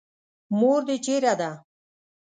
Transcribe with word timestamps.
مور 0.59 0.81
دې 0.87 0.95
چېرې 1.05 1.33
ده. 1.39 1.51